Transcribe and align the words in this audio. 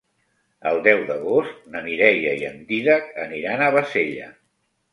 El 0.69 0.79
deu 0.87 1.01
d'agost 1.09 1.59
na 1.75 1.83
Mireia 1.89 2.33
i 2.41 2.49
en 2.49 2.57
Dídac 2.73 3.15
aniran 3.27 3.65
a 3.67 3.71
Bassella. 3.79 4.35